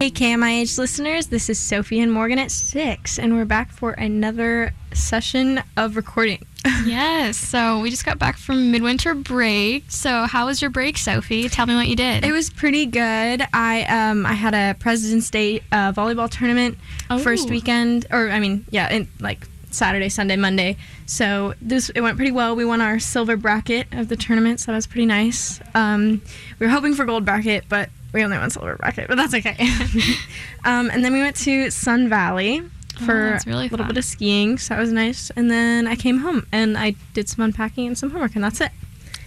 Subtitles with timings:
[0.00, 4.72] Hey, KMIH listeners, this is Sophie and Morgan at 6, and we're back for another
[4.94, 6.42] session of recording.
[6.86, 9.84] yes, so we just got back from midwinter break.
[9.90, 11.50] So, how was your break, Sophie?
[11.50, 12.24] Tell me what you did.
[12.24, 13.42] It was pretty good.
[13.52, 16.78] I um I had a President's Day uh, volleyball tournament
[17.22, 17.50] first Oh.
[17.50, 20.78] weekend, or I mean, yeah, in, like Saturday, Sunday, Monday.
[21.04, 22.56] So this it went pretty well.
[22.56, 25.60] We won our silver bracket of the tournament, so that was pretty nice.
[25.74, 26.22] Um,
[26.58, 29.56] we were hoping for gold bracket, but we only won silver bracket, but that's okay.
[30.64, 32.62] um, and then we went to Sun Valley
[33.04, 35.30] for Oh, really a little bit of skiing, so that was nice.
[35.30, 38.60] And then I came home and I did some unpacking and some homework, and that's
[38.60, 38.72] it.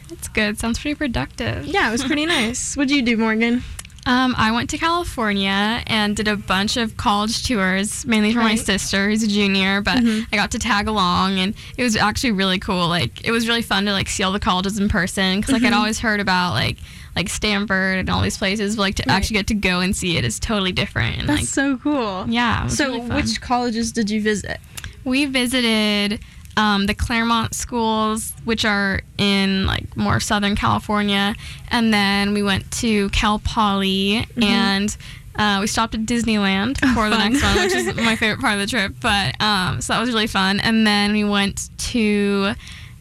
[0.09, 0.59] That's good.
[0.59, 1.65] Sounds pretty productive.
[1.65, 2.75] Yeah, it was pretty nice.
[2.75, 3.63] What'd you do, Morgan?
[4.05, 8.55] Um, I went to California and did a bunch of college tours, mainly for my
[8.55, 9.79] sister, who's a junior.
[9.81, 10.27] But Mhm.
[10.31, 12.89] I got to tag along, and it was actually really cool.
[12.89, 15.63] Like, it was really fun to like see all the colleges in person because like
[15.63, 15.77] I'd Mhm.
[15.77, 16.77] always heard about like
[17.15, 19.13] like Stanford and all these places, but like to Right.
[19.15, 21.19] actually get to go and see it is totally different.
[21.19, 22.25] And, That's like, so cool.
[22.27, 22.65] yeah.
[22.67, 24.59] So, really which colleges did you visit?
[25.03, 26.19] We visited
[26.57, 31.35] um, the Claremont schools, which are in like more Southern California,
[31.69, 34.95] and then we went to Cal Poly and.
[35.35, 37.33] Uh, we stopped at Disneyland for the fun.
[37.33, 38.93] next one, which is my favorite part of the trip.
[39.01, 40.59] But um, so that was really fun.
[40.59, 42.53] And then we went to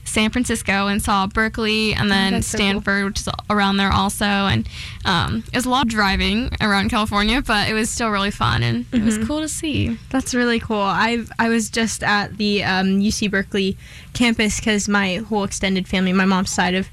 [0.05, 2.67] San Francisco and saw Berkeley, and then that's so cool.
[2.67, 4.25] Stanford, which is around there also.
[4.25, 4.69] And
[5.05, 8.63] um, it was a lot of driving around California, but it was still really fun
[8.63, 9.27] and it was Mhm.
[9.27, 9.97] cool to see.
[10.11, 10.77] That's really cool.
[10.83, 13.77] I I was just at the um, UC Berkeley
[14.13, 16.89] campus because my whole extended family, my mom's side of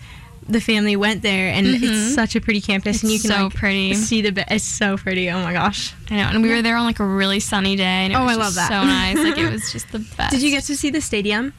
[0.47, 1.83] the family, went there, and Mhm.
[1.83, 3.93] it's such a pretty campus, and you can so like, pretty.
[3.93, 4.31] see the.
[4.31, 5.29] Be- it's so pretty.
[5.29, 5.93] Oh my gosh!
[6.09, 8.23] I know, and we were there on like a really sunny day, and it Oh,
[8.25, 8.69] was I just love that.
[8.69, 9.17] so nice.
[9.17, 10.31] Like it was just the best.
[10.31, 11.53] Did you get to see the stadium?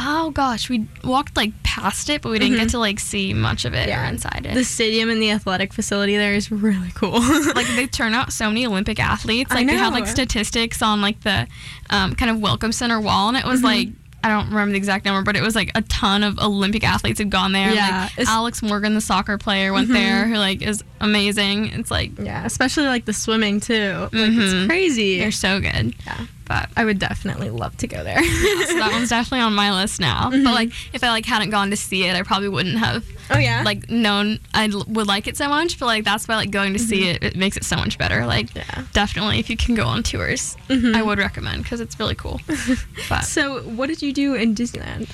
[0.00, 2.60] Oh gosh, we walked like past it, but we didn't Mhm.
[2.60, 4.54] get to like see much of it or inside it.
[4.54, 7.20] The stadium and the athletic facility there is really cool.
[7.54, 9.50] like they turn out so many Olympic athletes.
[9.50, 11.48] Like they had like statistics on like the
[11.90, 13.64] um, kind of welcome center wall, and it was Mhm.
[13.64, 13.88] like.
[14.24, 17.20] I don't remember the exact number, but it was like a ton of Olympic athletes
[17.20, 17.72] had gone there.
[17.72, 19.92] Yeah, Like Alex Morgan, the soccer player, went Mhm.
[19.92, 21.66] there, who like is amazing.
[21.68, 24.08] It's like yeah, especially like the swimming too.
[24.12, 25.20] Like it's crazy.
[25.20, 25.94] they're so good.
[26.04, 26.16] Yeah.
[26.48, 28.22] But I would definitely love to go there.
[28.66, 30.30] so that one's definitely on my list now.
[30.30, 30.44] Mhm.
[30.44, 33.36] But like, if I like hadn't gone to see it, I probably wouldn't have oh
[33.38, 33.62] yeah.
[33.64, 35.78] like known I l- would like it so much.
[35.78, 38.24] But like, that's why like going to see it, it makes it so much better.
[38.24, 38.84] Like, yeah.
[38.94, 40.94] definitely, if you can go on tours, Mhm.
[40.96, 42.40] I would recommend because it's really cool.
[43.10, 45.08] but So, what did you do in Disneyland?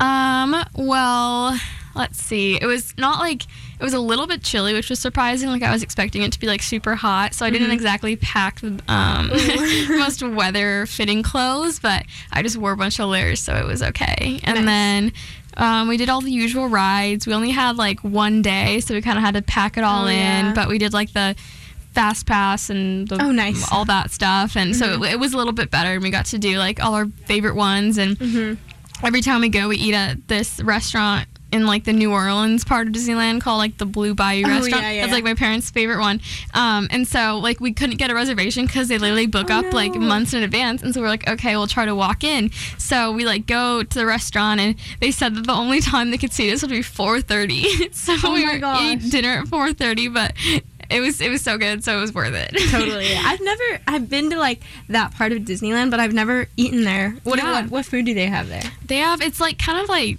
[0.00, 1.58] um, well,
[1.94, 2.56] let's see.
[2.60, 3.42] It was not like
[3.84, 5.50] it was a little bit chilly, which was surprising.
[5.50, 7.74] Like I was expecting it to be like super hot, so I didn't Mhm.
[7.74, 9.28] exactly pack the um,
[9.98, 13.82] most weather fitting clothes, but I just wore a bunch of layers, so it was
[13.82, 14.40] okay.
[14.44, 14.64] And Nice.
[14.64, 15.12] then.
[15.56, 17.26] Um, we did all the usual rides.
[17.28, 20.06] We only had like one day, so we kind of had to pack it all
[20.06, 20.16] Oh, in.
[20.18, 20.52] yeah.
[20.54, 21.36] But we did like the
[21.92, 23.70] fast pass and the, Oh, nice.
[23.70, 25.06] all that stuff, and so Mhm.
[25.06, 25.92] it, it was a little bit better.
[25.92, 27.98] And we got to do like all our favorite ones.
[27.98, 29.06] And Mm-hmm.
[29.06, 32.88] every time we go, we eat at this restaurant in like the New Orleans part
[32.88, 34.82] of Disneyland called like the Blue Bayou Oh, restaurant.
[34.82, 36.20] yeah, yeah, That's like my parents' favorite one.
[36.52, 39.72] Um, and so like we couldn't get a reservation because they literally book Oh, up
[39.72, 40.82] like months in advance.
[40.82, 42.50] And so we're like, okay, we'll try to walk in.
[42.78, 46.18] So we like go to the restaurant and they said that the only time they
[46.18, 47.94] could see us would be 4:30.
[47.94, 48.82] so Oh we were gosh.
[49.04, 50.32] ate dinner at 4:30, but.
[50.90, 52.50] It was it was so good, so it was worth it.
[52.70, 53.16] Totally.
[53.16, 53.62] I've never.
[53.88, 54.60] I've been to like
[54.90, 57.16] that part of Disneyland, but I've never eaten there.
[57.24, 57.52] What Yeah.
[57.62, 58.62] what, what food do they have there?
[58.86, 60.18] They have it's like kind of like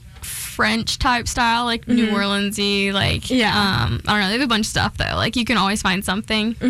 [0.55, 2.13] French type style, like New Mhm.
[2.13, 3.53] Orleansy, like Yeah.
[3.83, 4.27] Um, I don't know.
[4.27, 5.15] They have a bunch of stuff though.
[5.15, 6.69] Like you can always find something, Mhm.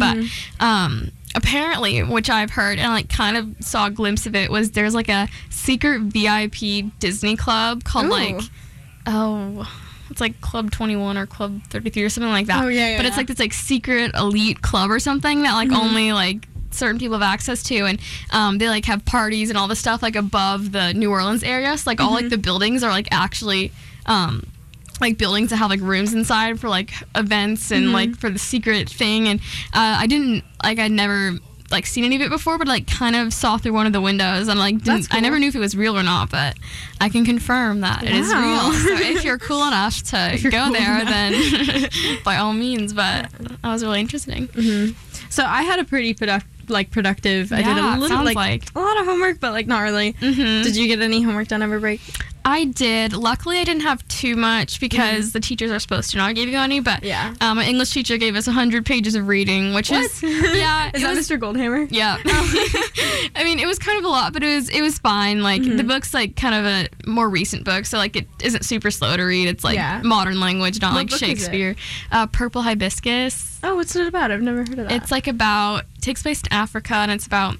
[0.59, 4.50] but um, apparently, which I've heard and like kind of saw a glimpse of it
[4.50, 8.09] was there's like a secret VIP Disney club called Ooh.
[8.09, 8.41] like
[9.06, 9.68] oh.
[10.12, 12.63] It's like Club 21 or Club 33 or something like that.
[12.63, 15.78] Oh, yeah, But it's like this like secret elite club or something that like Mhm.
[15.78, 18.00] only like certain people have access to and
[18.31, 21.78] um, they like have parties and all this stuff like above the New Orleans area.
[21.78, 22.30] So like all like Mhm.
[22.31, 23.72] the buildings are like actually
[24.06, 24.46] um,
[25.02, 27.94] like buildings that have like rooms inside for like events and Mhm.
[27.94, 29.40] like for the secret thing and
[29.74, 31.38] uh, I didn't like I'd never
[31.72, 34.00] like seen any of it before but like kind of saw through one of the
[34.00, 36.56] windows and like didn't, I never knew if it was real or not but
[37.01, 40.74] I can confirm that it is real so if you're cool enough to go cool
[40.74, 41.10] there enough.
[41.10, 41.89] then
[42.24, 44.89] by all means but that was really interesting hmm
[45.30, 47.51] So I had a pretty product like productive.
[47.51, 48.63] I did a little like, like.
[48.75, 50.13] a lot of homework, but like not really.
[50.13, 50.63] mm-hmm.
[50.63, 52.01] Did you get any homework done over break?
[52.47, 53.13] I did.
[53.13, 56.57] Luckily, I didn't have too much because the teachers are supposed to not give you
[56.59, 56.80] any.
[56.80, 57.06] But Mm-hmm.
[57.07, 57.33] Yeah.
[57.42, 60.92] um, my English teacher gave us 100 pages of reading, which is yeah.
[60.94, 61.39] Is that was- Mr.
[61.39, 61.88] Goldhammer?
[61.89, 62.18] Yeah.
[63.36, 65.42] I mean, it was kind of a lot, but it was it was fine.
[65.42, 65.77] Like Mhm.
[65.77, 69.18] the book's like kind of a more recent book, so like it isn't super slow
[69.18, 69.48] to read.
[69.48, 70.01] It's like Yeah.
[70.03, 71.25] modern language, not What like book is it?
[71.25, 71.75] Shakespeare.
[72.12, 73.59] Uh, Purple Hibiscus.
[73.63, 74.30] Oh, what's it about?
[74.31, 74.91] I've never heard of that.
[74.91, 77.57] It's like about takes place in Africa, and it's about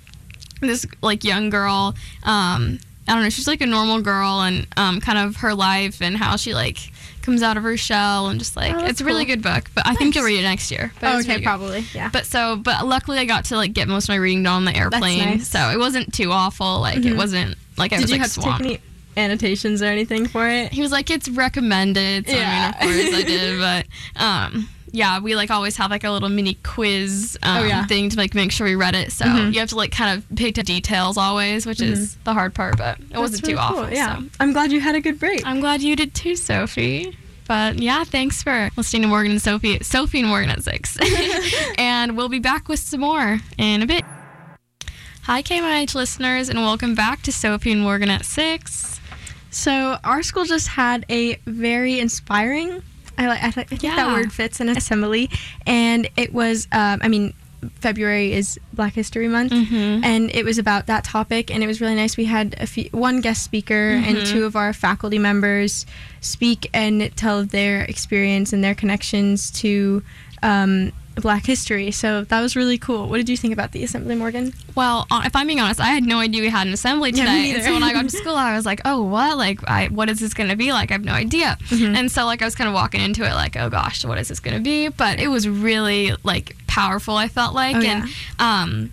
[0.62, 1.96] this like young girl.
[2.24, 3.30] Um, I don't know.
[3.30, 6.78] She's like a normal girl, and um, kind of her life and how she like
[7.22, 9.70] comes out of her shell, and just like Oh, it's a really good book.
[9.76, 10.92] But I think you'll read it next year.
[11.00, 11.44] But Oh, okay, really good.
[11.46, 11.86] probably.
[11.94, 12.10] Yeah.
[12.12, 14.66] But so, but luckily I got to like get most of my reading done on
[14.66, 15.48] the airplane, nice.
[15.48, 16.80] so it wasn't too awful.
[16.82, 17.18] Like it Mhm.
[17.18, 18.80] wasn't like I Did was you like have to take any
[19.18, 20.72] annotations or anything for it?
[20.74, 22.28] He was like, it's recommended.
[22.28, 22.74] So Yeah.
[22.80, 23.60] I mean, of course I did,
[24.16, 27.86] but um, yeah, we like always have like a little mini quiz um, Oh, yeah.
[27.86, 29.12] thing to like make sure we read it.
[29.12, 29.54] So Mhm.
[29.54, 32.78] you have to like kind of pay to details always, which is the hard part,
[32.78, 33.94] but it wasn't That's too really cool, awful.
[33.94, 34.20] Yeah.
[34.20, 34.26] So.
[34.40, 35.46] I'm glad you had a good break.
[35.46, 37.18] I'm glad you did too, Sophie.
[37.48, 40.98] But yeah, thanks for listening to Morgan and Sophie, Sophie and Morgan at six,
[41.78, 44.04] and we'll be back with some more in a bit.
[45.24, 49.00] Hi, KMIH listeners, and welcome back to Sophie and Morgan at six.
[49.52, 52.82] So our school just had a very inspiring.
[53.18, 53.44] I like.
[53.44, 55.30] I, I think that word fits in assembly,
[55.66, 56.68] and it was.
[56.72, 57.34] Um, I mean,
[57.80, 60.04] February is Black History Month, Mhm.
[60.04, 62.16] and it was about that topic, and it was really nice.
[62.18, 64.32] We had a few, one guest speaker and Mhm.
[64.32, 65.86] two of our faculty members
[66.22, 70.04] speak and tell their experience and their connections to.
[70.44, 73.08] Um, Black history, so that was really cool.
[73.08, 74.54] What did you think about the assembly, Morgan?
[74.76, 77.52] Well, if I'm being honest, I had no idea we had an assembly today.
[77.56, 79.38] and so when I got to school, I was like, "Oh, what?
[79.38, 80.92] Like, I, what is this going to be like?
[80.92, 81.96] I have no idea." Mhm.
[81.96, 84.28] And so, like, I was kind of walking into it, like, "Oh gosh, what is
[84.28, 87.16] this going to be?" But it was really like powerful.
[87.16, 88.10] I felt like, Oh, and
[88.40, 88.92] um,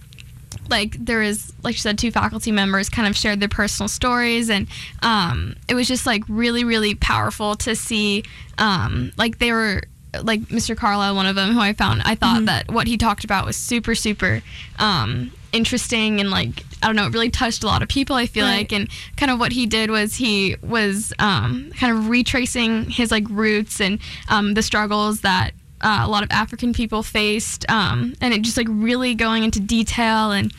[0.71, 4.49] like there is, like you said, two faculty members kind of shared their personal stories,
[4.49, 4.69] and
[5.03, 8.23] um, it was just like really, really powerful to see.
[8.59, 9.83] Um, like they were
[10.23, 10.77] like Mr.
[10.77, 12.47] Carlisle, one of them, who I found, I thought Mhm.
[12.47, 14.43] that what he talked about was super, super
[14.79, 18.17] um, interesting and like I don't know, it really touched a lot of people.
[18.17, 18.59] I feel Right.
[18.59, 23.13] like, and kind of what he did was he was um, kind of retracing his
[23.13, 23.99] like roots and
[24.29, 25.53] um, the struggles that.
[25.85, 29.59] Uh, a lot of African people faced, um, and it just like really going into
[29.59, 30.53] detail and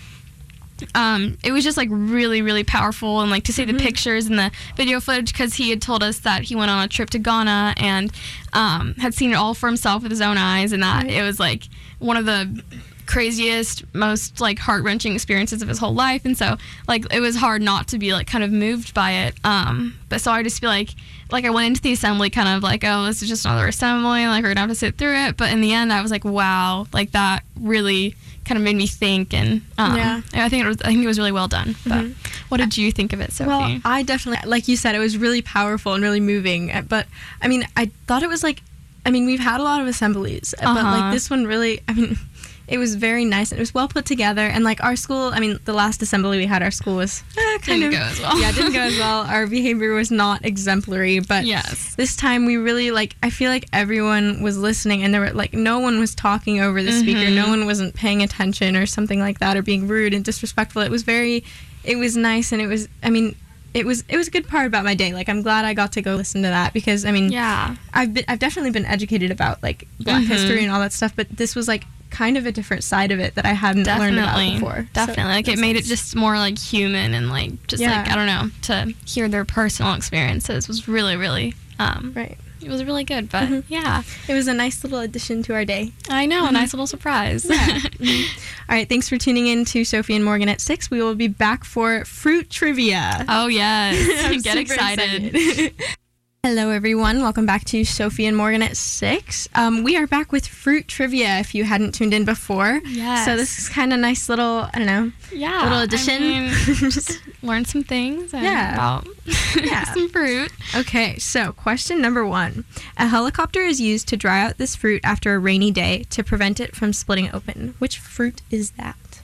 [0.96, 3.22] um, it was just like really, really powerful.
[3.22, 6.20] And like to see the pictures and the video footage because he had told us
[6.20, 8.12] that he went on a trip to Ghana and
[8.54, 11.14] um, had seen it all for himself with his own eyes, and that Right.
[11.14, 11.64] it was like
[12.00, 12.64] one of the
[13.06, 16.26] craziest, most like heart wrenching experiences of his whole life.
[16.26, 16.58] And so
[16.88, 19.36] like it was hard not to be like kind of moved by it.
[19.44, 20.90] Um, but so I just feel like
[21.32, 24.28] like I went into the assembly kind of like, oh, this is just another assembly,
[24.28, 25.38] like we're gonna have to sit through it.
[25.38, 28.16] But in the end, I was like, wow, like that really
[28.46, 30.22] kind of made me think, and um, Yeah.
[30.34, 31.76] I think it was I think it was really well done.
[31.86, 32.14] But Mhm.
[32.50, 33.48] what did you think of it, Sophie?
[33.48, 36.72] Well, I definitely, like you said, it was really powerful and really moving.
[36.72, 37.08] uh, But
[37.42, 38.62] I mean, I thought it was like,
[39.06, 40.92] I mean, we've had a lot of assemblies, uh, but Uh-huh.
[40.92, 42.18] like this one really, I mean,
[42.68, 44.42] it was very nice and it was well put together.
[44.42, 47.42] And like our school, I mean, the last assembly we had, our school was eh,
[47.60, 48.40] kind Didn't of go as well.
[48.40, 49.22] Yeah, it didn't go as well.
[49.28, 51.96] Our behavior was not exemplary, but yes.
[51.96, 55.54] this time we really like i feel like everyone was listening and there were like
[55.54, 57.36] no one was talking over the speaker Mhm.
[57.36, 60.92] no one wasn't paying attention or something like that or being rude and disrespectful it
[60.92, 61.44] was very
[61.84, 63.36] it was nice and it was i mean
[63.74, 65.92] it was it was a good part about my day like i'm glad i got
[65.94, 67.76] to go listen to that because i mean Yeah.
[67.94, 70.28] i've been i've definitely been educated about like black Mhm.
[70.28, 73.20] history and all that stuff but this was like kind of a different side of
[73.20, 74.54] it that i hadn't learned about Definitely.
[74.60, 75.24] before So Definitely.
[75.34, 75.86] like it made nice.
[75.86, 77.98] it just more like human and like just Yeah.
[78.04, 82.70] like I don't know to hear their personal experiences was really really um right it
[82.70, 83.30] was really good.
[83.30, 83.64] But Mhm.
[83.68, 86.54] yeah, it was a nice little addition to our day I know a Mhm.
[86.54, 87.44] nice little surprise.
[87.50, 87.58] Yeah.
[88.00, 88.24] Mhm.
[88.70, 88.88] All right.
[88.88, 90.90] Thanks for tuning in to Sophie and Morgan at six.
[90.90, 93.26] We will be back for fruit trivia.
[93.28, 93.98] oh yes,
[94.44, 95.36] get excited.
[95.36, 95.74] excited.
[96.46, 97.22] Hello, everyone.
[97.22, 99.48] Welcome back to Sophie and Morgan at six.
[99.56, 101.40] Um, we are back with fruit trivia.
[101.40, 103.24] If you hadn't tuned in before, Yes.
[103.24, 104.68] so this is kind of nice little.
[104.74, 105.12] I don't know.
[105.32, 106.22] yeah, little I addition.
[106.22, 106.50] mean,
[106.92, 108.34] just learn some things.
[108.34, 108.74] and Yeah.
[108.74, 109.08] about
[109.64, 109.86] Yeah.
[109.94, 110.52] some fruit.
[110.76, 112.66] Okay, so question number one:
[112.98, 116.60] A helicopter is used to dry out this fruit after a rainy day to prevent
[116.60, 117.74] it from splitting open.
[117.80, 119.22] Which fruit is that?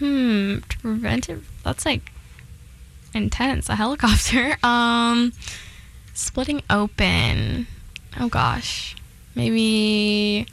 [0.00, 1.38] Hmm, to prevent it.
[1.62, 2.10] That's like
[3.14, 3.68] intense.
[3.68, 4.56] A helicopter.
[4.64, 5.32] Um,
[6.16, 7.66] splitting open.
[8.18, 8.96] Oh gosh,
[9.34, 10.46] maybe.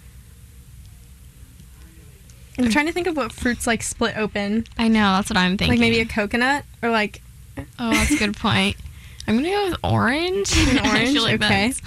[2.57, 4.65] I'm trying to think of what fruits like split open.
[4.77, 5.69] I know that's what I'm thinking.
[5.73, 7.21] Like maybe a coconut or like
[7.79, 8.75] Oh, that's a good point.
[9.27, 10.51] I'm gonna go with orange.
[10.57, 11.19] An orange?
[11.19, 11.69] like Okay.
[11.69, 11.81] that's-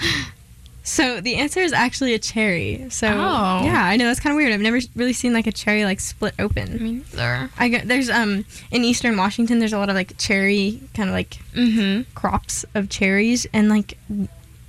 [0.89, 2.87] So the answer is actually a cherry.
[2.91, 3.61] So Oh.
[3.65, 4.53] yeah, I know that's kind of weird.
[4.53, 6.81] I've never really seen like a cherry like split open.
[6.81, 7.51] mean, there.
[7.59, 11.15] I got there's um in eastern Washington there's a lot of like cherry kind of
[11.15, 12.03] like Mm-hmm.
[12.15, 13.99] crops of cherries and like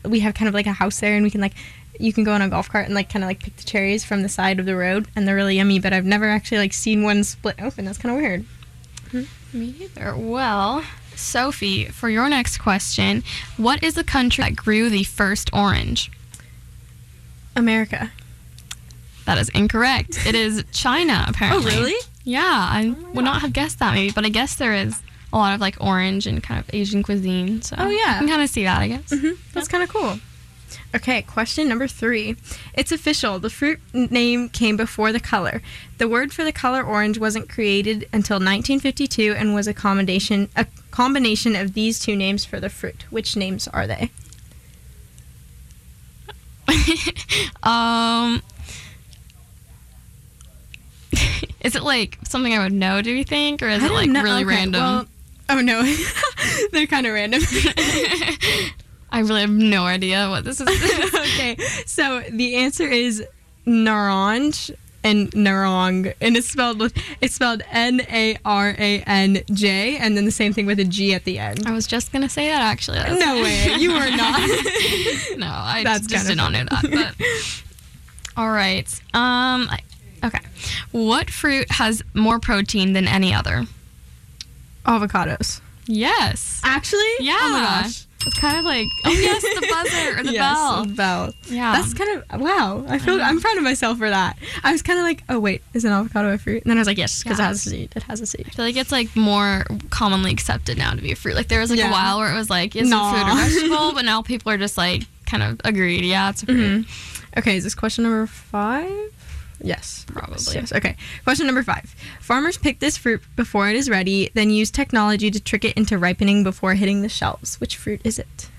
[0.04, 1.54] we have kind of like a house there and we can like
[2.00, 4.04] you can go on a golf cart and like kind of like pick the cherries
[4.04, 5.80] from the side of the road and they're really yummy.
[5.80, 7.86] But I've never actually like seen one split open.
[7.86, 8.46] That's kind of weird.
[9.54, 10.16] Me either.
[10.18, 10.84] Well,
[11.18, 13.24] Sophie, for your next question,
[13.58, 16.12] what is the country that grew the first orange?
[17.56, 18.12] America.
[19.26, 20.26] That is incorrect.
[20.26, 21.72] It is China, apparently.
[21.74, 21.96] Oh, really?
[22.24, 25.02] Yeah, I would not have guessed that maybe, but I guess there is
[25.34, 27.62] a lot of like orange and kind of Asian cuisine.
[27.62, 28.16] So Oh, yeah.
[28.16, 29.10] I can kind of see that, I guess.
[29.10, 30.20] hmm That's kind of cool.
[30.96, 32.36] Okay, question number three.
[32.74, 33.40] It's official.
[33.40, 35.62] The fruit name came before the color.
[35.98, 40.66] The word for the color orange wasn't created until 1952 and was a combination a
[40.98, 43.06] combination of these two names for the fruit.
[43.12, 44.10] Which names are they?
[47.62, 48.42] um,
[51.62, 53.04] is it like something I would know?
[53.04, 54.24] Do you think, or is it like know.
[54.24, 54.82] really Okay, random?
[54.82, 55.08] well-
[55.50, 55.84] oh no,
[56.72, 57.44] they're kind of random.
[59.12, 60.68] I really have no idea what this is.
[60.68, 63.24] okay, so the answer is
[63.68, 69.98] naranj and narong, and it's spelled with it's spelled N A R A N J,
[69.98, 71.66] and then the same thing with a G at the end.
[71.66, 72.98] I was just gonna say that actually.
[72.98, 74.40] That's- No way, you were not.
[75.38, 76.86] no, I That's just did not know that.
[76.92, 77.16] But
[78.38, 78.88] all right.
[79.14, 79.68] Um.
[79.70, 79.80] I-
[80.24, 80.40] Okay.
[80.92, 83.68] What fruit has more protein than any other?
[84.84, 85.62] Avocados.
[85.86, 86.60] Yes.
[86.64, 87.02] Actually?
[87.20, 87.38] Yeah.
[87.40, 88.07] Oh my gosh.
[88.28, 90.96] It's kind of like oh yes, the buzzer or the bell yes, bell.
[91.26, 91.34] bell.
[91.50, 91.72] Yeah.
[91.74, 92.86] That's kind of wow.
[92.88, 94.38] I feel I'm proud of myself for that.
[94.64, 96.64] I was kind of like, oh wait, is an avocado a fruit?
[96.64, 97.46] And then I was like, yes, because Yeah.
[97.46, 97.94] it has a seed.
[97.96, 98.46] It has a seed.
[98.48, 101.36] I feel like it's like more commonly accepted now to be a fruit.
[101.36, 101.90] Like there was like Yeah.
[101.90, 103.10] a while where it was like, is it Nah.
[103.10, 103.94] a fruit or vegetable?
[103.94, 106.04] But now people are just like kind of agreed.
[106.06, 106.86] Yeah, it's a fruit.
[106.86, 107.14] Mhm.
[107.38, 108.90] Okay, is this question number five?
[109.62, 110.06] Yes.
[110.08, 110.54] Probably.
[110.54, 110.72] Yes.
[110.72, 110.96] Okay.
[111.24, 111.96] Question number five.
[112.20, 115.98] Farmers pick this fruit before it is ready, then use technology to trick it into
[115.98, 117.60] ripening before hitting the shelves.
[117.60, 118.50] Which fruit is it?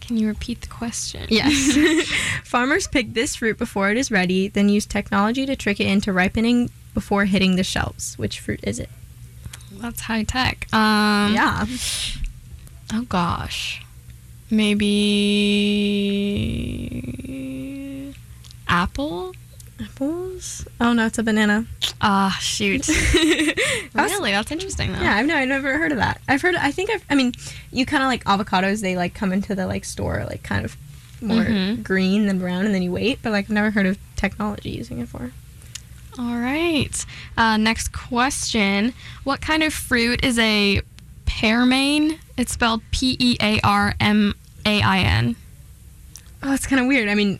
[0.00, 1.26] Can you repeat the question?
[1.30, 2.08] Yes.
[2.44, 6.12] Farmers pick this fruit before it is ready, then use technology to trick it into
[6.12, 8.18] ripening before hitting the shelves.
[8.18, 8.90] Which fruit is it?
[9.72, 10.66] That's high tech.
[10.72, 11.66] Um, yeah.
[12.92, 13.84] Oh gosh.
[14.50, 14.90] Maybe
[18.82, 19.32] apple.
[19.80, 20.66] Apples?
[20.80, 21.66] Oh no, it's a banana.
[22.00, 22.88] Ah, shoot.
[23.94, 24.32] Really?
[24.32, 25.00] That's interesting though.
[25.00, 26.20] Yeah, I've no, I've never heard of that.
[26.28, 26.56] I've heard.
[26.56, 27.04] I think I've.
[27.08, 27.32] I mean,
[27.70, 28.80] you kind of like avocados.
[28.82, 30.76] They like come into the like store like kind of
[31.20, 31.82] more Mhm.
[31.82, 33.20] green than brown, and then you wait.
[33.22, 35.30] But like, I've never heard of technology using it for.
[36.18, 37.04] All right.
[37.36, 38.92] Uh, next question.
[39.24, 40.82] What kind of fruit is a
[41.26, 42.18] pearmain?
[42.36, 44.34] It's spelled P E A R M
[44.66, 45.36] A I N.
[46.42, 47.08] Oh, it's kind of weird.
[47.08, 47.38] I mean,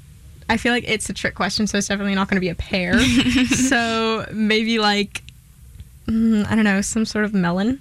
[0.48, 2.54] I feel like it's a trick question, so it's definitely not going to be a
[2.54, 2.98] pear.
[3.46, 5.22] so maybe like,
[6.06, 7.80] mm, I don't know, some sort of melon.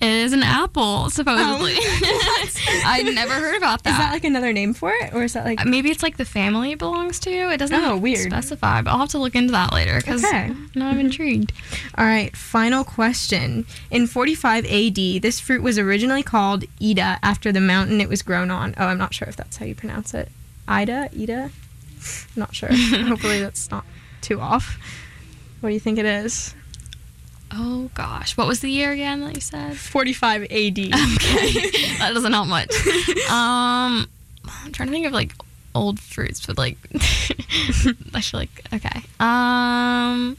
[0.00, 1.74] It is an apple, supposedly.
[1.78, 2.48] Oh.
[2.84, 3.90] I never heard about that.
[3.92, 5.60] Is that like another name for it, or is that like?
[5.60, 7.30] Uh, Maybe it's like the family it belongs to.
[7.30, 8.18] It doesn't Oh, weird.
[8.28, 10.50] specify, but I'll have to look into that later because Okay.
[10.74, 11.52] now I'm intrigued.
[11.96, 13.64] All right, final question.
[13.92, 18.50] In 45 AD, this fruit was originally called Ida after the mountain it was grown
[18.50, 18.74] on.
[18.78, 20.32] Oh, I'm not sure if that's how you pronounce it.
[20.68, 21.10] Ida?
[21.18, 21.50] Ida?
[21.50, 21.50] I'm
[22.36, 22.72] not sure.
[22.72, 23.84] Hopefully that's not
[24.20, 24.78] too off.
[25.60, 26.54] What do you think it is?
[27.52, 29.76] Oh gosh, what was the year again that you said?
[29.76, 30.48] 45 AD.
[30.52, 32.72] Okay, that doesn't help much.
[33.30, 34.08] Um,
[34.44, 35.34] I'm trying to think of like
[35.74, 36.76] old fruits, but like
[38.14, 39.02] I should like okay.
[39.20, 40.36] Um.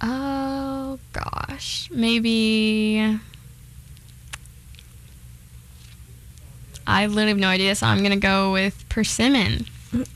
[0.00, 3.18] Oh gosh, maybe.
[6.86, 9.66] I literally have no idea, so I'm gonna go with persimmon.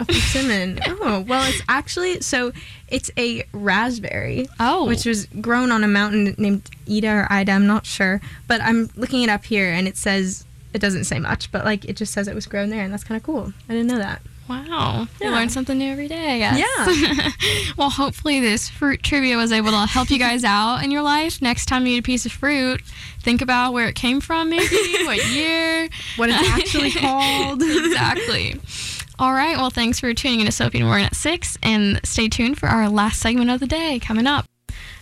[0.01, 0.81] A persimmon.
[0.89, 2.53] Oh, well, it's actually so
[2.89, 4.49] it's a raspberry.
[4.59, 8.21] Oh, which was grown on a mountain named Ida or Ida, I'm not sure.
[8.49, 11.85] But I'm looking it up here and it says it doesn't say much, but like
[11.85, 13.53] it just says it was grown there and that's kind of cool.
[13.69, 14.23] I didn't know that.
[14.49, 15.09] Wow.
[15.21, 16.59] You learn something new every day, I guess.
[17.03, 17.31] Yeah.
[17.77, 21.43] well, hopefully this fruit trivia was able to help you guys out in your life.
[21.43, 22.81] Next time you eat a piece of fruit,
[23.21, 24.65] think about where it came from maybe,
[25.05, 25.89] what year.
[26.17, 27.63] What it's actually called.
[27.63, 28.61] exactly.
[29.19, 29.57] All right.
[29.57, 32.69] Well, thanks for tuning in to Sophie and Morgan at 6, and stay tuned for
[32.69, 34.45] our last segment of the day coming up.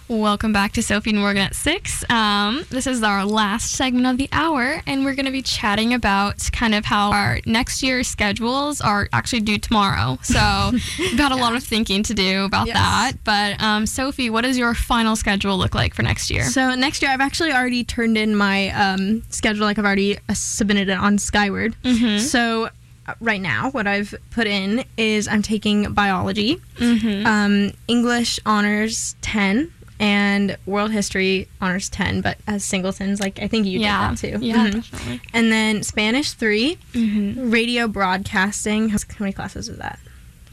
[0.07, 2.05] Welcome back to Sophie and Morgan at 6.
[2.11, 5.95] Um, this is our last segment of the hour, and we're going to be chatting
[5.95, 10.19] about kind of how our next year's schedules are actually due tomorrow.
[10.23, 12.77] So we've got a lot of thinking to do about Yes.
[12.77, 13.13] that.
[13.25, 16.45] But, um, Sophie, what does your final schedule look like for next year?
[16.45, 19.65] So next year, I've actually already turned in my um, schedule.
[19.65, 21.77] Like I've already uh, submitted it on Skyward.
[21.83, 22.21] Mhm.
[22.21, 22.69] So
[23.07, 27.27] uh, right now, what I've put in is I'm taking biology, Mm-hmm.
[27.27, 32.21] um, English honors ten, and world history honors ten.
[32.21, 34.11] But as singletons, like I think you yeah.
[34.11, 34.45] did that too.
[34.47, 34.73] Yeah, Mhm.
[34.75, 35.21] definitely.
[35.33, 37.51] And then Spanish 3 Mm-hmm.
[37.51, 38.89] radio broadcasting.
[38.91, 39.99] How many classes is that?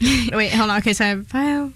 [0.32, 0.78] Wait, hold on.
[0.78, 1.72] Okay, so I have bio.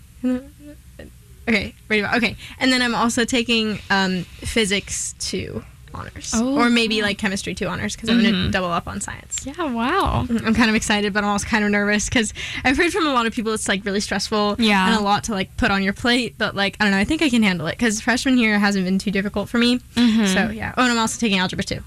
[1.49, 2.11] Okay, radio.
[2.17, 5.63] Okay, and then I'm also taking um, physics two
[5.97, 7.05] honors, Oh, or maybe cool.
[7.05, 8.53] like chemistry two honors because I'm gonna Mhm.
[8.53, 9.41] double up on science.
[9.45, 10.27] Yeah, wow.
[10.29, 12.33] I'm kind of excited, but I'm also kind of nervous because
[12.65, 14.87] I've heard from a lot of people it's like really stressful Yeah.
[14.89, 16.35] and a lot to like put on your plate.
[16.39, 18.85] But like I don't know, I think I can handle it because freshman year hasn't
[18.85, 19.81] been too difficult for me.
[19.97, 20.33] Mhm.
[20.33, 20.73] So yeah.
[20.77, 21.81] Oh, and I'm also taking algebra too.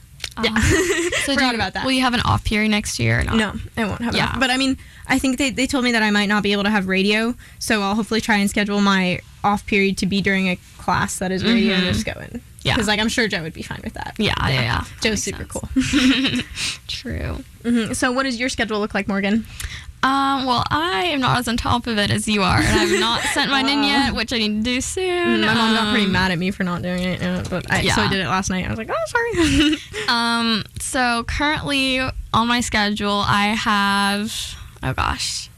[0.43, 0.75] Yeah, So
[1.25, 1.83] do forgot you- about that.
[1.85, 3.35] Will you have an off period next year or not?
[3.35, 4.31] No, I won't have Yeah.
[4.33, 4.39] yeah.
[4.39, 6.63] But I mean, I think they, they told me that I might not be able
[6.63, 10.47] to have radio, so I'll hopefully try and schedule my off period to be during
[10.47, 11.93] a class that is radio and Mhm.
[11.93, 12.41] just go in.
[12.63, 12.73] Yeah.
[12.75, 14.15] Because like I'm sure Joe would be fine with that.
[14.17, 14.83] Yeah, yeah, yeah.
[15.01, 15.69] Joe's super makes cool.
[15.81, 16.43] sense.
[16.87, 17.43] True.
[17.63, 19.45] hmm So what does your schedule look like, Morgan?
[20.01, 22.99] Um, well, I am not as on top of it as you are, and I've
[23.01, 25.41] not sent mine in yet, which I need to do soon.
[25.41, 27.85] My mom got pretty Um, mad at me for not doing it, uh, but I,
[27.85, 28.65] so I did it last night.
[28.65, 29.75] I was like, oh, sorry.
[30.07, 31.99] Um, so currently
[32.33, 34.33] on my schedule, I have
[34.81, 35.49] oh gosh,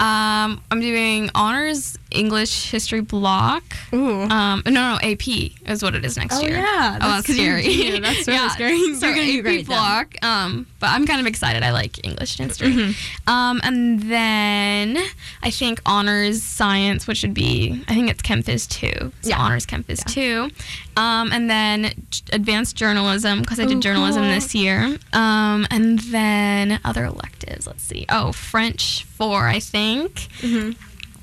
[0.00, 3.62] um, I'm doing honors English history block.
[3.92, 4.22] Ooh.
[4.22, 5.28] Um, no, no, AP
[5.66, 6.56] is what it is next Oh, year.
[6.56, 7.74] yeah, oh, that's that's you're a scary.
[7.74, 8.00] junior.
[8.08, 8.94] That's really scary.
[8.94, 9.64] So You're AP then.
[9.64, 10.14] block.
[10.24, 11.62] Um, but I'm kind of excited.
[11.62, 12.72] I like English and history.
[12.72, 13.28] Mhm.
[13.28, 14.98] Um, and then
[15.42, 19.12] I think honors science, which would be I think it's Chem Phys two.
[19.22, 19.38] So Yeah.
[19.38, 20.50] honors Chem Phys two.
[20.96, 21.92] Um, and then
[22.32, 24.32] advanced journalism because I did Oh, journalism cool.
[24.32, 24.98] this year.
[25.12, 27.66] Um, and then other electives.
[27.66, 28.06] Let's see.
[28.08, 30.28] Oh, French four, I think.
[30.40, 30.70] hmm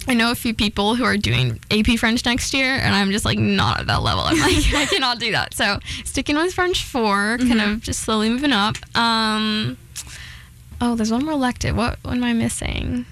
[0.08, 3.26] I know a few people who are doing AP French next year, and I'm just
[3.26, 4.24] like not at that level.
[4.24, 5.54] I'm like, I cannot do that.
[5.56, 7.74] So sticking with French 4 kind Mhm.
[7.74, 8.76] of just slowly moving up.
[8.96, 9.78] Um,
[10.80, 11.76] oh, there's one more elective.
[11.76, 13.06] What, what am I missing?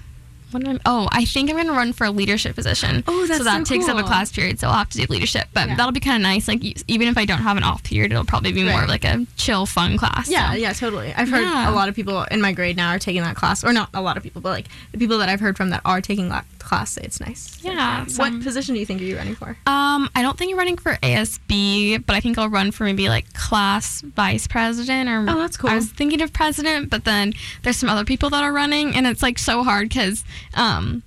[0.54, 3.02] What am I, oh, I think I'm gonna run for a leadership position.
[3.08, 4.60] Oh, that's so that so takes up a class period.
[4.60, 5.74] So I'll have to do leadership, but Yeah.
[5.74, 6.46] that'll be kind of nice.
[6.46, 9.04] Like even if I don't have an off period, it'll probably be more of like
[9.04, 10.28] a chill, fun class.
[10.30, 10.56] Yeah, so.
[10.58, 11.12] yeah, totally.
[11.12, 11.68] I've heard Yeah.
[11.70, 14.00] a lot of people in my grade now are taking that class, or not a
[14.00, 16.46] lot of people, but like the people that I've heard from that are taking that
[16.60, 17.58] class say it's nice.
[17.60, 19.56] Yeah, so What I'm- position do you think are you running for?
[19.66, 23.08] Um, I don't think I'm running for ASB, but I think I'll run for maybe
[23.08, 25.26] like class vice president or.
[25.28, 25.70] Oh, that's cool.
[25.70, 29.06] I was thinking of president, but then there's some other people that are running, and
[29.06, 30.24] it's like so hard because,
[30.54, 31.02] um,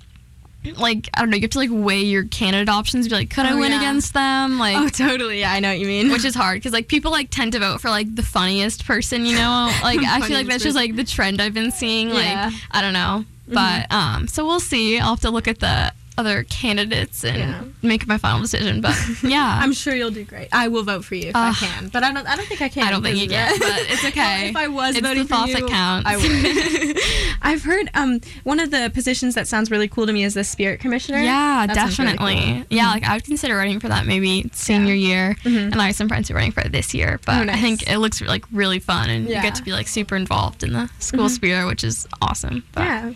[0.78, 3.08] like I don't know, you have to like weigh your candidate options.
[3.08, 3.78] Be like, could I Oh, win yeah.
[3.80, 4.60] against them?
[4.60, 4.78] Like.
[4.78, 5.40] Oh, totally.
[5.40, 6.12] Yeah, I know what you mean.
[6.12, 9.26] Which is hard because like people like tend to vote for like the funniest person,
[9.26, 9.72] you know.
[9.82, 12.10] Like I feel like that's just like the trend I've been seeing.
[12.10, 12.50] Like Yeah.
[12.50, 12.78] Mm-hmm.
[12.78, 15.00] I don't know, but um, so we'll see.
[15.00, 17.62] I'll have to look at the other candidates and Yeah.
[17.82, 18.82] make my final decision.
[18.82, 20.50] But yeah, I'm sure you'll do great.
[20.52, 21.56] I will vote for you if Ugh.
[21.56, 22.28] I can, but I don't.
[22.28, 22.84] I don't think I can.
[22.88, 24.50] I don't think you can, but it's okay.
[24.50, 26.10] if I was It's the voting for thought you, counts.
[26.10, 26.98] I would.
[27.42, 30.44] I've heard um one of the positions that sounds really cool to me is the
[30.44, 31.20] spirit commissioner.
[31.20, 32.54] Yeah, That sounds really definitely.
[32.54, 32.66] cool.
[32.70, 35.72] Yeah, like I would consider running for that maybe senior year, Mhm.
[35.72, 37.20] and I have some friends who are running for it this year.
[37.26, 39.88] But Oh, I think it looks like really fun, and you get to be like
[39.88, 41.30] super involved in the school Mhm.
[41.36, 42.64] spirit, which is awesome.
[42.74, 43.12] But, Yeah.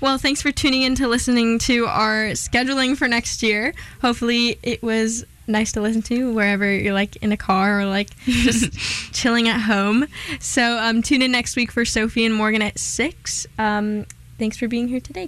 [0.00, 3.74] Well, thanks for tuning in to listening to our scheduling for next year.
[4.00, 8.08] Hopefully, it was nice to listen to wherever you're like in a car or like
[8.24, 8.72] just
[9.12, 10.06] chilling at home.
[10.40, 13.46] So, um, tune in next week for Sophie and Morgan at six.
[13.58, 14.06] Um,
[14.38, 15.24] thanks for being here today.